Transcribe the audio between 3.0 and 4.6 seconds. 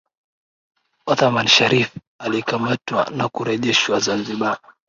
na kurejeshwa Zanzibar